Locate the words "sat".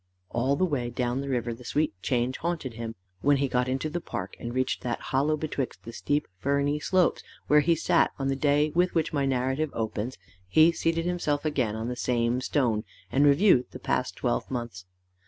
7.75-8.09